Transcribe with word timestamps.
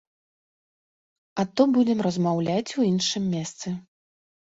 А 1.39 1.45
то 1.55 1.61
будзем 1.77 1.99
размаўляць 2.09 2.75
у 2.81 2.91
іншым 2.91 3.33
месцы. 3.39 3.67